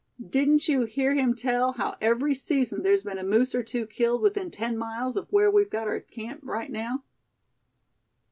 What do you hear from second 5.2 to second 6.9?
where we've got our camp right